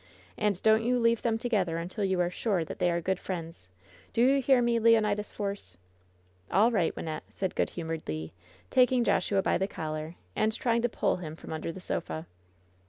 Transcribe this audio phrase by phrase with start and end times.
[0.35, 3.67] And don't you leave them together until you are sure that they are good friends!
[4.13, 5.77] Do you hear me, Leonidas Force?"'
[6.49, 8.31] "All right, Wynnette,'* said good humored Le,
[8.71, 12.25] taking Joshua by the collar and trying to pull him from under the sofa.